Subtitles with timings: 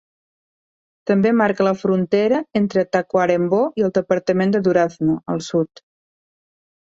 [1.09, 5.85] També marca la frontera entre Tacuarembó i el departament de Durazno, al sud.